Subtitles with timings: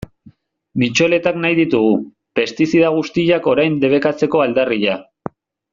[0.83, 1.91] Mitxoletak nahi ditugu,
[2.41, 4.99] pestizida guztiak orain debekatzeko aldarria.